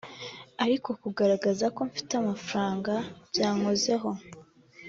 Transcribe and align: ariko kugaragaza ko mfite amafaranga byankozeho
ariko 0.63 0.89
kugaragaza 1.01 1.65
ko 1.75 1.81
mfite 1.89 2.11
amafaranga 2.21 2.93
byankozeho 3.29 4.09